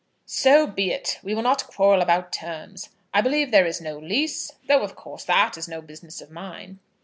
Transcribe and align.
"So 0.25 0.65
be 0.65 0.91
it. 0.91 1.19
We 1.21 1.35
will 1.35 1.43
not 1.43 1.67
quarrel 1.67 2.01
about 2.01 2.33
terms. 2.33 2.89
I 3.13 3.21
believe 3.21 3.51
there 3.51 3.67
is 3.67 3.79
no 3.79 3.99
lease? 3.99 4.51
though, 4.67 4.81
of 4.81 4.95
course, 4.95 5.23
that 5.25 5.59
is 5.59 5.67
no 5.67 5.79
business 5.79 6.21
of 6.21 6.31
mine." 6.31 6.79